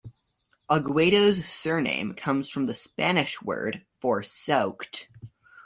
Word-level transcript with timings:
Aguado's 0.67 1.45
surname 1.47 2.15
comes 2.15 2.49
from 2.49 2.65
the 2.65 2.73
Spanish 2.73 3.39
word 3.43 3.85
for 3.99 4.23
soaked. 4.23 5.07